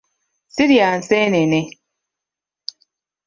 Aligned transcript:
Sirya 0.55 0.87
nseenene. 0.99 1.61